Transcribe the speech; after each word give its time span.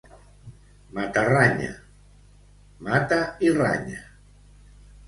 Matarranya... 0.95 1.73
mata 2.85 3.21
i 3.47 3.57
ranya. 3.61 4.01